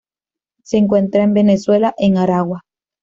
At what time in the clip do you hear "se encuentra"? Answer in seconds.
0.63-1.21